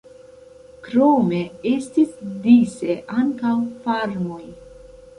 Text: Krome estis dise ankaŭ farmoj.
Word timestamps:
Krome 0.87 1.41
estis 1.73 2.17
dise 2.49 2.99
ankaŭ 3.21 3.55
farmoj. 3.87 4.45